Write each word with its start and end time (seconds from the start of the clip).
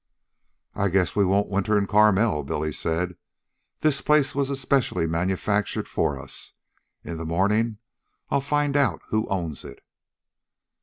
"I 0.73 0.89
guess 0.89 1.15
we 1.15 1.23
won't 1.23 1.51
winter 1.51 1.77
in 1.77 1.85
Carmel," 1.85 2.41
Billy 2.43 2.71
said. 2.73 3.17
"This 3.81 4.01
place 4.01 4.33
was 4.33 4.59
specially 4.59 5.05
manufactured 5.05 5.87
for 5.87 6.19
us. 6.19 6.53
In 7.03 7.17
the 7.17 7.23
morning 7.27 7.77
I'll 8.31 8.41
find 8.41 8.75
out 8.75 9.03
who 9.09 9.27
owns 9.27 9.63
it." 9.63 9.83